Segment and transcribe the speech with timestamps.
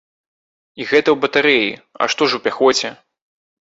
[0.79, 2.89] І гэта ў батарэі, а што ж у пяхоце?